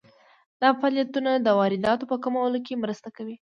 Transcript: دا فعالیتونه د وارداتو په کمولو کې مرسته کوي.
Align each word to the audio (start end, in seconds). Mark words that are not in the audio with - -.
دا 0.61 0.69
فعالیتونه 0.79 1.31
د 1.35 1.47
وارداتو 1.59 2.03
په 2.11 2.17
کمولو 2.23 2.59
کې 2.65 2.81
مرسته 2.83 3.09
کوي. 3.17 3.35